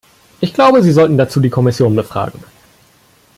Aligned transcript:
Ich 0.39 0.55
glaube, 0.55 0.81
Sie 0.81 0.91
sollten 0.91 1.15
dazu 1.19 1.39
die 1.39 1.51
Kommission 1.51 1.95
befragen. 1.95 2.43